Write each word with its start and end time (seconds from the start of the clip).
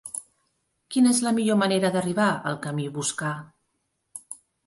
Quina 0.93 1.11
és 1.15 1.19
la 1.25 1.33
millor 1.39 1.59
manera 1.63 1.91
d'arribar 1.95 2.29
al 2.51 2.57
camí 2.65 2.87
Boscà? 2.97 3.35